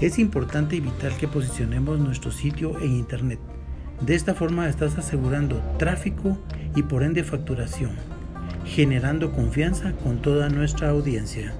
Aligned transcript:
Es 0.00 0.18
importante 0.18 0.76
y 0.76 0.80
vital 0.80 1.14
que 1.18 1.28
posicionemos 1.28 1.98
nuestro 1.98 2.32
sitio 2.32 2.80
en 2.80 2.92
Internet. 2.92 3.38
De 4.00 4.14
esta 4.14 4.34
forma 4.34 4.66
estás 4.66 4.96
asegurando 4.96 5.62
tráfico 5.78 6.38
y 6.74 6.82
por 6.84 7.02
ende 7.02 7.22
facturación, 7.22 7.90
generando 8.64 9.30
confianza 9.30 9.92
con 9.92 10.22
toda 10.22 10.48
nuestra 10.48 10.88
audiencia. 10.88 11.52